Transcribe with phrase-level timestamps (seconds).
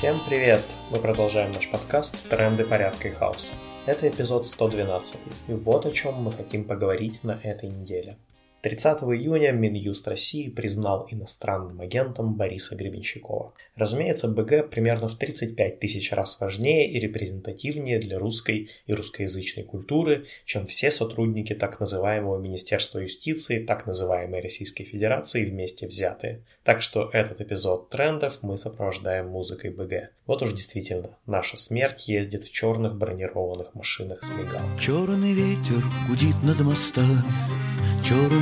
[0.00, 0.64] Всем привет!
[0.90, 3.52] Мы продолжаем наш подкаст «Тренды порядка и хаоса».
[3.84, 5.18] Это эпизод 112,
[5.48, 8.16] и вот о чем мы хотим поговорить на этой неделе–
[8.62, 13.54] 30 июня Минюст России признал иностранным агентом Бориса Гребенщикова.
[13.74, 20.26] Разумеется, БГ примерно в 35 тысяч раз важнее и репрезентативнее для русской и русскоязычной культуры,
[20.44, 26.42] чем все сотрудники так называемого Министерства юстиции, так называемой Российской Федерации вместе взятые.
[26.62, 30.10] Так что этот эпизод трендов мы сопровождаем музыкой БГ.
[30.26, 34.78] Вот уж действительно, наша смерть ездит в черных бронированных машинах с мигалкой.
[34.78, 37.24] Черный ветер гудит над мостами,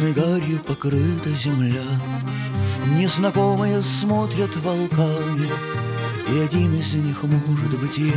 [0.09, 1.85] Черной гарью покрыта земля,
[2.99, 5.49] Незнакомые смотрят волками,
[6.33, 8.13] И один из них может быть я.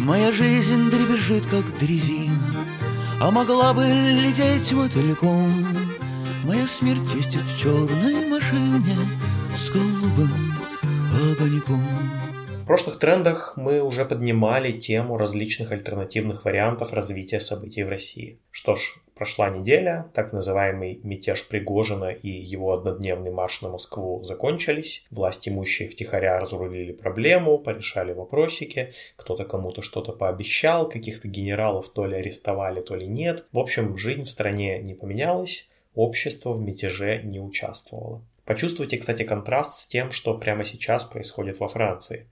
[0.00, 2.66] Моя жизнь дребезжит, как дрезина,
[3.20, 5.66] А могла бы лететь мотыльком.
[6.44, 8.96] Моя смерть ездит в черной машине
[9.56, 10.54] С голубым
[11.32, 12.25] огоньком.
[12.66, 18.40] В прошлых трендах мы уже поднимали тему различных альтернативных вариантов развития событий в России.
[18.50, 25.04] Что ж, прошла неделя, так называемый мятеж Пригожина и его однодневный марш на Москву закончились,
[25.12, 32.16] власть имущие втихаря разрулили проблему, порешали вопросики, кто-то кому-то что-то пообещал, каких-то генералов то ли
[32.16, 33.44] арестовали, то ли нет.
[33.52, 38.24] В общем, жизнь в стране не поменялась, общество в мятеже не участвовало.
[38.44, 42.26] Почувствуйте, кстати, контраст с тем, что прямо сейчас происходит во Франции.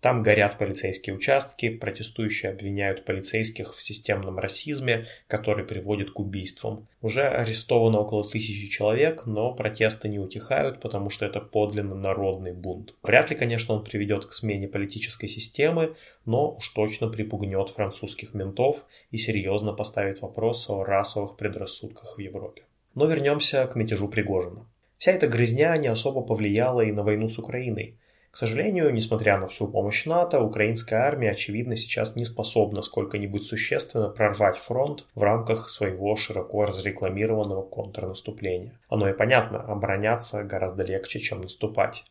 [0.00, 6.86] Там горят полицейские участки, протестующие обвиняют полицейских в системном расизме, который приводит к убийствам.
[7.02, 12.94] Уже арестовано около тысячи человек, но протесты не утихают, потому что это подлинно народный бунт.
[13.02, 18.86] Вряд ли, конечно, он приведет к смене политической системы, но уж точно припугнет французских ментов
[19.10, 22.62] и серьезно поставит вопрос о расовых предрассудках в Европе.
[22.94, 24.66] Но вернемся к мятежу Пригожина.
[24.96, 27.96] Вся эта грызня не особо повлияла и на войну с Украиной.
[28.30, 34.10] К сожалению, несмотря на всю помощь НАТО, украинская армия, очевидно, сейчас не способна сколько-нибудь существенно
[34.10, 38.78] прорвать фронт в рамках своего широко разрекламированного контрнаступления.
[38.88, 42.04] Оно и понятно, обороняться гораздо легче, чем наступать.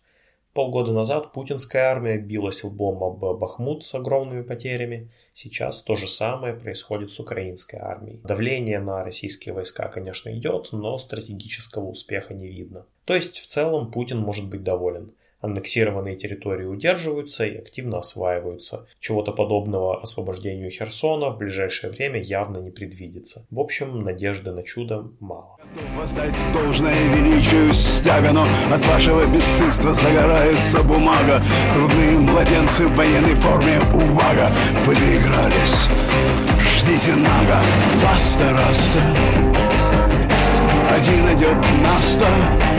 [0.58, 5.12] Полгода назад путинская армия билась лбом об Бахмут с огромными потерями.
[5.31, 8.22] Сейчас то же самое происходит с украинской армией.
[8.24, 12.88] Давление на российские войска, конечно, идет, но стратегического успеха не видно.
[13.06, 15.14] То есть в целом Путин может быть доволен.
[15.40, 18.88] Аннексированные территории удерживаются и активно осваиваются.
[19.00, 23.46] Чего-то подобного освобождению Херсона в ближайшее время явно не предвидится.
[23.52, 25.58] В общем, надежды на чудо мало.
[25.96, 31.44] Воздать должное величию стягану От вашего бесстыдства загорается бумага.
[31.74, 34.52] Трудные младенцы в военной форме, увага.
[34.86, 35.88] Вы доигрались,
[36.80, 37.62] ждите нага.
[38.03, 39.02] Баста, раста
[40.90, 42.77] Один идет наста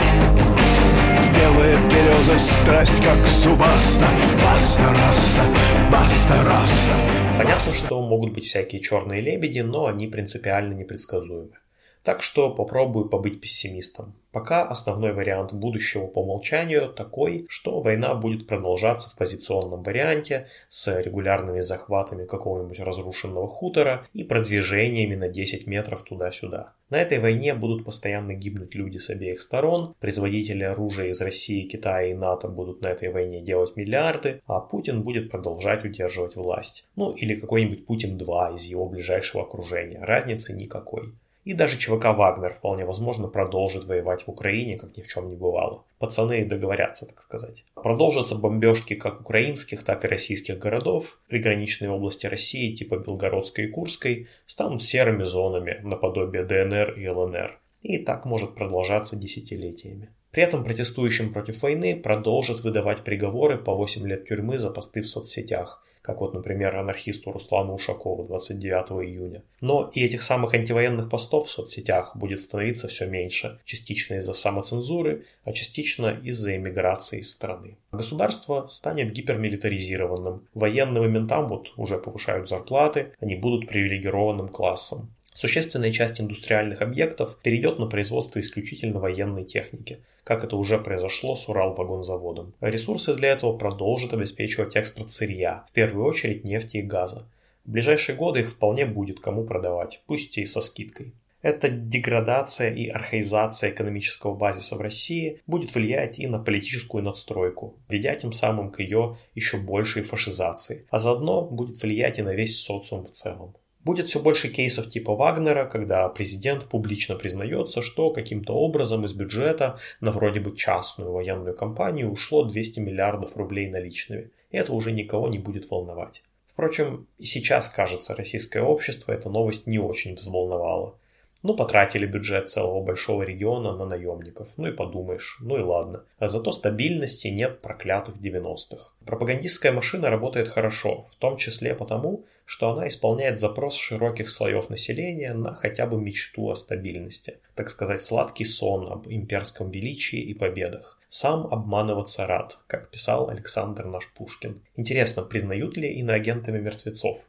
[1.39, 4.07] белая береза, страсть как зубаста,
[4.43, 5.43] баста раста,
[5.91, 6.95] баста раста.
[7.37, 11.57] Понятно, что могут быть всякие черные лебеди, но они принципиально непредсказуемы.
[12.03, 14.15] Так что попробую побыть пессимистом.
[14.31, 21.01] Пока основной вариант будущего по умолчанию такой, что война будет продолжаться в позиционном варианте с
[21.01, 26.73] регулярными захватами какого-нибудь разрушенного хутора и продвижениями на 10 метров туда-сюда.
[26.91, 32.11] На этой войне будут постоянно гибнуть люди с обеих сторон, производители оружия из России, Китая
[32.11, 36.87] и НАТО будут на этой войне делать миллиарды, а Путин будет продолжать удерживать власть.
[36.95, 39.99] Ну или какой-нибудь Путин-2 из его ближайшего окружения.
[40.03, 41.13] Разницы никакой.
[41.49, 45.35] И даже ЧВК «Вагнер» вполне возможно продолжит воевать в Украине, как ни в чем не
[45.35, 45.83] бывало.
[45.97, 47.65] Пацаны договорятся, так сказать.
[47.73, 51.19] Продолжатся бомбежки как украинских, так и российских городов.
[51.27, 57.59] Приграничные области России, типа Белгородской и Курской, станут серыми зонами, наподобие ДНР и ЛНР.
[57.81, 60.09] И так может продолжаться десятилетиями.
[60.29, 65.09] При этом протестующим против войны продолжат выдавать приговоры по 8 лет тюрьмы за посты в
[65.09, 69.43] соцсетях– как вот, например, анархисту Руслану Ушакову 29 июня.
[69.61, 75.25] Но и этих самых антивоенных постов в соцсетях будет становиться все меньше, частично из-за самоцензуры,
[75.43, 77.77] а частично из-за эмиграции из страны.
[77.91, 80.47] Государство станет гипермилитаризированным.
[80.55, 85.13] Военным и ментам вот уже повышают зарплаты, они будут привилегированным классом.
[85.39, 91.47] Существенная часть индустриальных объектов перейдет на производство исключительно военной техники, как это уже произошло с
[91.47, 92.53] Уралвагонзаводом.
[92.59, 97.25] Ресурсы для этого продолжат обеспечивать экспорт сырья, в первую очередь нефти и газа.
[97.63, 101.13] В ближайшие годы их вполне будет кому продавать, пусть и со скидкой.
[101.41, 108.13] Эта деградация и архаизация экономического базиса в России будет влиять и на политическую надстройку, ведя
[108.15, 113.05] тем самым к ее еще большей фашизации, а заодно будет влиять и на весь социум
[113.05, 113.55] в целом.
[113.85, 119.79] Будет все больше кейсов типа Вагнера, когда президент публично признается, что каким-то образом из бюджета
[120.01, 124.31] на вроде бы частную военную компанию ушло 200 миллиардов рублей наличными.
[124.51, 126.23] И это уже никого не будет волновать.
[126.45, 130.95] Впрочем, и сейчас, кажется, российское общество эта новость не очень взволновала.
[131.41, 134.49] Ну, потратили бюджет целого большого региона на наемников.
[134.57, 136.03] Ну и подумаешь, ну и ладно.
[136.17, 138.93] А зато стабильности нет проклятых 90-х.
[139.05, 145.33] Пропагандистская машина работает хорошо, в том числе потому, что она исполняет запрос широких слоев населения
[145.33, 147.37] на хотя бы мечту о стабильности.
[147.55, 150.99] Так сказать, сладкий сон об имперском величии и победах.
[151.07, 154.61] Сам обманываться рад, как писал Александр наш Пушкин.
[154.75, 157.25] Интересно, признают ли иноагентами мертвецов?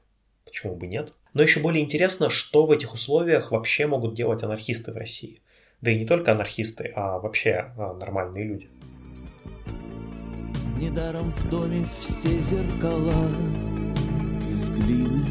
[0.51, 1.15] Почему бы нет?
[1.33, 5.43] Но еще более интересно, что в этих условиях вообще могут делать анархисты в России.
[5.81, 8.69] Да и не только анархисты, а вообще а, нормальные люди.
[10.77, 13.31] Недаром в доме все зеркала
[14.51, 15.25] из глины,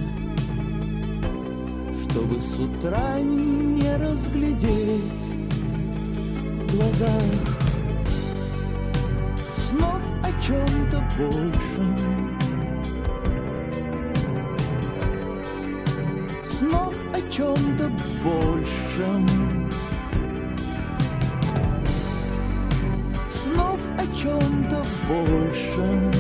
[2.06, 5.02] Чтобы с утра не разглядеть
[6.62, 7.24] в глазах
[9.54, 12.29] Снов о чем-то большем
[17.40, 17.90] чем-то
[18.22, 19.70] большем.
[23.30, 26.12] Снов о чем-то большем.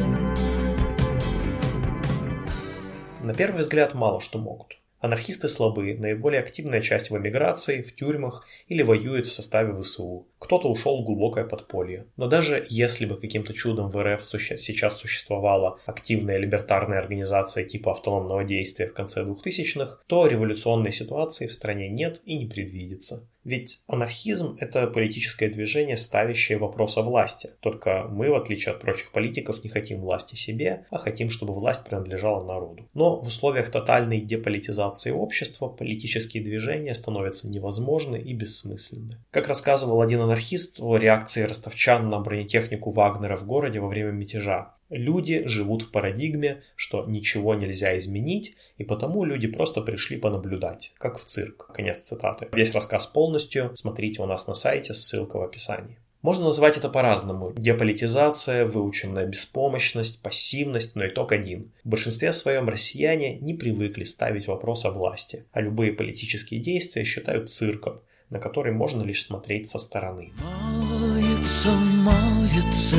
[3.21, 4.77] На первый взгляд мало что могут.
[4.99, 10.27] Анархисты слабы, наиболее активная часть в эмиграции, в тюрьмах или воюет в составе ВСУ.
[10.39, 12.07] Кто-то ушел в глубокое подполье.
[12.17, 18.43] Но даже если бы каким-то чудом в РФ сейчас существовала активная либертарная организация типа автономного
[18.43, 23.27] действия в конце 2000-х, то революционной ситуации в стране нет и не предвидится.
[23.49, 27.49] Ведь анархизм– это политическое движение, ставящее вопрос о власти.
[27.61, 31.83] Только мы, в отличие от прочих политиков, не хотим власти себе, а хотим, чтобы власть
[31.83, 32.87] принадлежала народу.
[32.93, 39.17] Но в условиях тотальной деполитизации общества политические движения становятся невозможны и бессмысленны.
[39.31, 44.75] Как рассказывал один анархист о реакции ростовчан на бронетехнику Вагнера в городе во время мятежа.
[44.89, 51.19] Люди живут в парадигме, что ничего нельзя изменить, и потому люди просто пришли понаблюдать, как
[51.19, 51.69] в цирк.
[51.73, 52.47] Конец цитаты.
[52.53, 55.99] Весь рассказ полностью смотрите у нас на сайте, ссылка в описании.
[56.21, 57.53] Можно назвать это по-разному.
[57.55, 61.71] Деполитизация, выученная беспомощность, пассивность, но итог один.
[61.85, 67.51] В большинстве своем россияне не привыкли ставить вопрос о власти, а любые политические действия считают
[67.51, 70.33] цирком, на который можно лишь смотреть со стороны.
[70.41, 72.97] Мается, мается,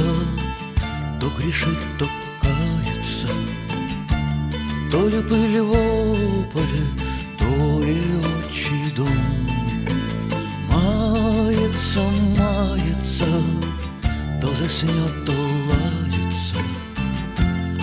[1.20, 2.06] то грешит, то
[2.40, 3.28] кается,
[4.90, 6.84] то ли пыль в поле,
[7.38, 9.08] то ли отчий дом.
[10.70, 12.00] Мается,
[12.38, 13.26] мается,
[14.40, 15.32] то заснет, то
[15.68, 16.56] ладится,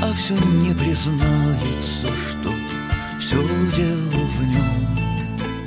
[0.02, 2.52] а все не признается, что
[3.20, 3.38] все
[3.76, 4.67] дело в нем.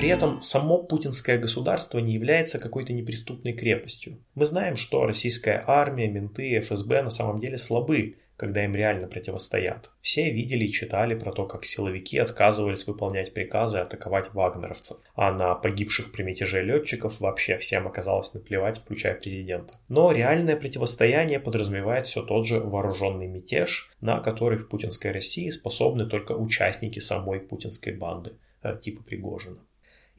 [0.00, 4.16] При этом само путинское государство не является какой-то неприступной крепостью.
[4.34, 9.90] Мы знаем, что российская армия, менты, ФСБ на самом деле слабы, когда им реально противостоят.
[10.00, 15.54] Все видели и читали про то, как силовики отказывались выполнять приказы атаковать вагнеровцев, а на
[15.54, 19.74] погибших при мятеже летчиков вообще всем оказалось наплевать, включая президента.
[19.88, 26.06] Но реальное противостояние подразумевает все тот же вооруженный мятеж, на который в путинской России способны
[26.06, 28.32] только участники самой путинской банды,
[28.62, 29.58] э, типа Пригожина.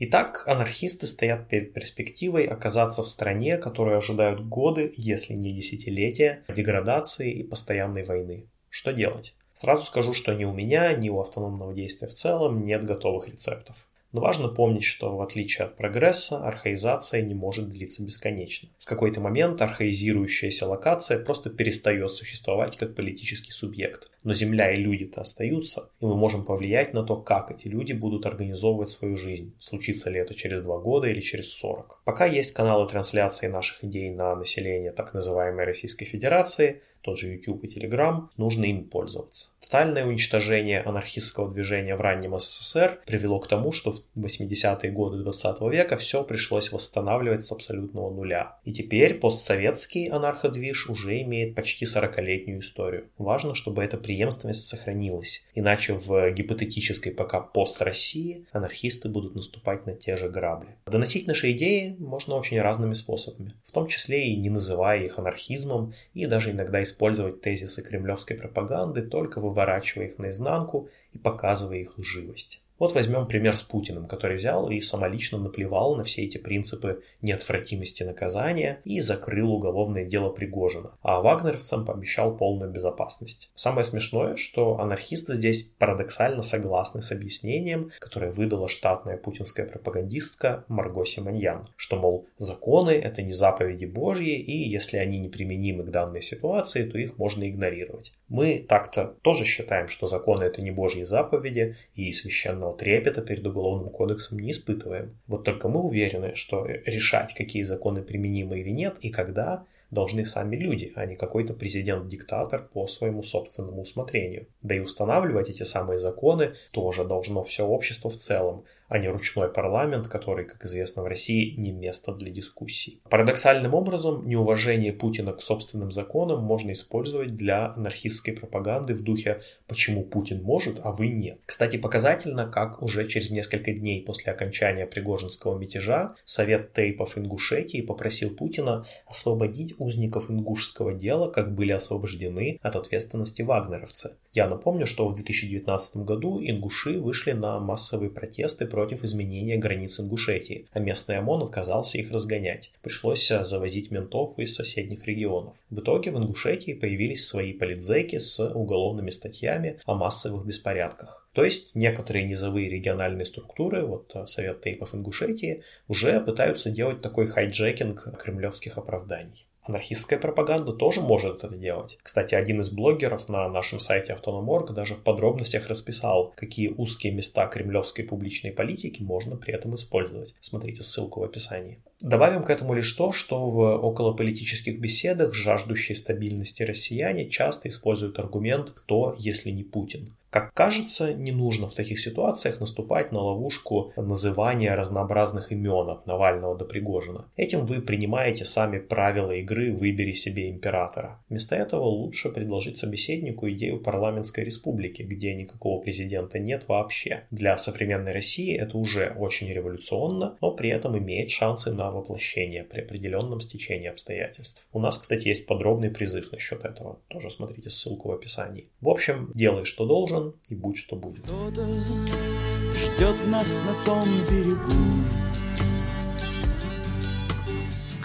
[0.04, 7.32] Итак, анархисты стоят перед перспективой оказаться в стране, которую ожидают годы, если не десятилетия, деградации
[7.32, 8.48] и постоянной войны.
[8.72, 9.36] Что делать?
[9.54, 13.88] Сразу скажу, что ни у меня, ни у автономного действия в целом нет готовых рецептов.
[14.12, 18.70] Но важно помнить, что в отличие от прогресса, архаизация не может длиться бесконечно.
[18.78, 24.12] В какой-то момент архаизирующаяся локация просто перестает существовать как политический субъект.
[24.24, 28.26] Но Земля и люди-то остаются, и мы можем повлиять на то, как эти люди будут
[28.26, 29.56] организовывать свою жизнь.
[29.60, 32.02] Случится ли это через два года или через 40.
[32.04, 37.64] Пока есть каналы трансляции наших идей на население так называемой Российской Федерации, тот же YouTube
[37.64, 39.48] и Telegram, нужно им пользоваться.
[39.60, 45.62] Тотальное уничтожение анархистского движения в раннем СССР привело к тому, что в 80-е годы 20
[45.72, 48.58] века все пришлось восстанавливать с абсолютного нуля.
[48.66, 53.10] И теперь постсоветский анарходвиж уже имеет почти 40-летнюю историю.
[53.18, 60.18] Важно, чтобы эта преемственность сохранилась, иначе в гипотетической пока пост-России анархисты будут наступать на те
[60.18, 60.76] же грабли.
[60.86, 65.94] Доносить наши идеи можно очень разными способами, в том числе и не называя их анархизмом
[66.14, 72.62] и даже иногда использовать тезисы кремлевской пропаганды, только выворачивая их наизнанку и показывая их лживость.
[72.82, 78.02] Вот возьмем пример с Путиным, который взял и самолично наплевал на все эти принципы неотвратимости
[78.02, 83.52] наказания и закрыл уголовное дело Пригожина, а вагнеровцам пообещал полную безопасность.
[83.54, 91.06] Самое смешное, что анархисты здесь парадоксально согласны с объяснением, которое выдала штатная путинская пропагандистка Марго
[91.06, 96.90] Симоньян, что, мол, законы— это не заповеди Божьи, и если они неприменимы к данной ситуации,
[96.90, 98.12] то их можно игнорировать.
[98.28, 103.90] Мы так-то тоже считаем, что законы— это не Божьи заповеди, и священного трепета перед Уголовным
[103.90, 105.18] кодексом не испытываем.
[105.28, 110.56] Вот только мы уверены, что решать, какие законы применимы или нет, и когда, должны сами
[110.56, 114.48] люди, а не какой-то президент-диктатор по своему собственному усмотрению.
[114.62, 119.48] Да и устанавливать эти самые законы тоже должно все общество в целом, а не ручной
[119.48, 123.00] парламент, который, как известно в России, не место для дискуссий.
[123.10, 130.04] Парадоксальным образом, неуважение Путина к собственным законам можно использовать для анархистской пропаганды в духе «почему
[130.04, 131.40] Путин может, а вы нет».
[131.46, 138.36] Кстати, показательно, как уже через несколько дней после окончания Пригожинского мятежа Совет Тейпов Ингушетии попросил
[138.36, 144.18] Путина освободить узников ингушского дела, как были освобождены от ответственности вагнеровцы.
[144.34, 150.00] Я напомню, что в 2019 году ингуши вышли на массовые протесты против против изменения границ
[150.00, 152.72] Ингушетии, а местный ОМОН отказался их разгонять.
[152.82, 155.56] Пришлось э, завозить ментов из соседних регионов.
[155.70, 161.30] В итоге в Ингушетии появились свои политзеки с уголовными статьями о массовых беспорядках.
[161.34, 167.28] То есть некоторые низовые региональные структуры, вот э, Совет Тейпов Ингушетии, уже пытаются делать такой
[167.28, 169.46] hijacking кремлевских оправданий.
[169.72, 171.98] Анархистская пропаганда тоже может это делать.
[172.04, 177.48] Кстати, один из блогеров на нашем сайте Автономорг даже в подробностях расписал, какие узкие места
[177.48, 180.36] кремлевской публичной политики можно при этом использовать.
[180.42, 181.80] Смотрите ссылку в описании.
[182.02, 188.72] Добавим к этому лишь то, что в околополитических беседах жаждущие стабильности россияне часто используют аргумент
[188.72, 190.10] «кто, если не Путин?».
[190.32, 196.58] Как кажется, не нужно в таких ситуациях наступать на ловушку называния разнообразных имен от Навального
[196.58, 197.26] до Пригожина.
[197.36, 201.20] Этим вы принимаете сами правила игры «выбери себе императора».
[201.28, 207.26] Вместо этого лучше предложить собеседнику идею парламентской республики, где никакого президента нет вообще.
[207.30, 212.82] Для современной России это уже очень революционно, но при этом имеет шансы на воплощение при
[212.82, 214.68] определенном стечении обстоятельств.
[214.72, 217.00] У нас, кстати, есть подробный призыв насчет этого.
[217.08, 218.70] Тоже смотрите ссылку в описании.
[218.82, 221.24] В общем, делай, что должен, и будь что будет.
[221.24, 224.72] Кто-то ждет нас на том берегу,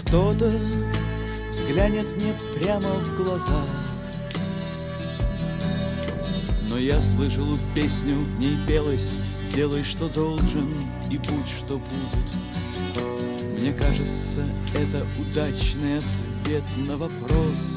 [0.00, 0.52] Кто-то
[1.50, 3.64] взглянет мне прямо в глаза.
[6.69, 9.19] Но я слышал песню, в ней пелось
[9.57, 10.69] Делай, что должен,
[11.11, 13.36] и будь, что будет.
[13.58, 14.44] Мне кажется,
[14.75, 17.72] это удачный ответ на вопрос—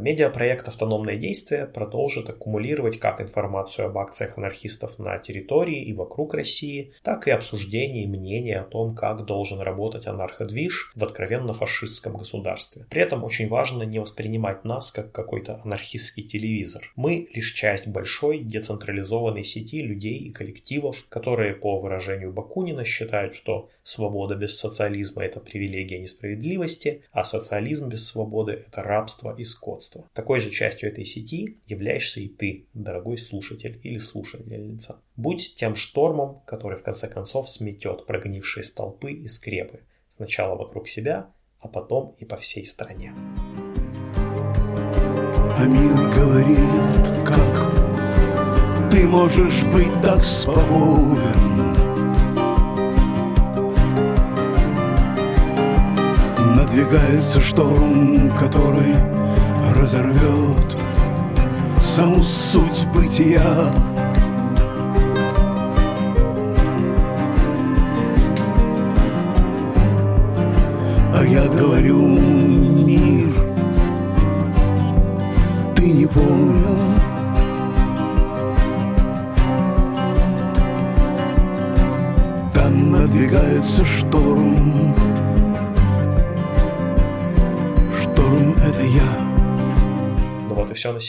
[0.00, 6.94] Медиапроект «Автономное действие» продолжит аккумулировать как информацию об акциях анархистов на территории и вокруг России,
[7.02, 12.86] так и обсуждение и мнение о том, как должен работать анарходвиж в откровенно фашистском государстве.
[12.88, 16.90] При этом очень важно не воспринимать нас как какой-то анархистский телевизор.
[16.96, 23.68] Мы лишь часть большой децентрализованной сети людей и коллективов, которые, по выражению Бакунина, считают, что
[23.82, 30.08] свобода без социализма– это привилегия несправедливости, а социализм без свободы– это рабство и скотство производства.
[30.14, 35.00] Такой же частью этой сети являешься и ты, дорогой слушатель или слушательница.
[35.16, 39.80] Будь тем штормом, который в конце концов сметет прогнившие столпы и скрепы.
[40.08, 41.30] Сначала вокруг себя,
[41.60, 43.12] а потом и по всей стране.
[45.56, 51.50] А мир говорит, как ты можешь быть так спокоен.
[56.56, 59.19] Надвигается шторм, который
[59.80, 60.76] разорвет
[61.80, 63.72] саму суть бытия.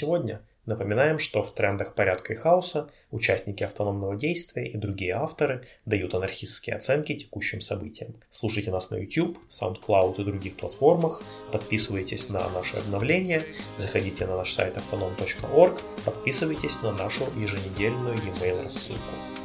[0.02, 0.42] Сегодня.
[0.66, 6.76] Напоминаем, что в трендах порядка и хаоса участники автономного действия и другие авторы дают анархистские
[6.76, 8.14] оценки текущим событиям.
[8.30, 13.44] Слушайте нас на YouTube, SoundCloud и других платформах, подписывайтесь на наши обновления,
[13.78, 19.02] заходите на наш сайт autonom.org, подписывайтесь на нашу еженедельную e-mail рассылку.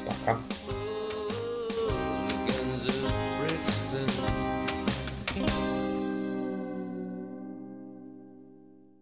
[0.06, 0.38] Пока!